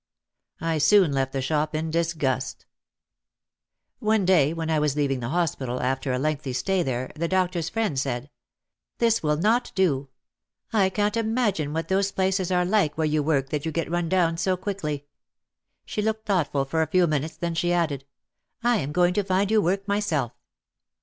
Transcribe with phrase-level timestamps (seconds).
[0.59, 2.65] I soon left the shop in disgust.
[3.99, 7.69] One day when I was leaving the hospital, after a lengthy stay there, the doctor's
[7.69, 8.31] friend said,
[8.97, 10.09] "This will not do.
[10.73, 14.09] I can't imagine what those places are like where you work that you get run
[14.09, 15.05] down so quickly."
[15.85, 18.03] She looked thoughtful for a few minutes, then she added,
[18.63, 20.31] "I am going to find you work myself."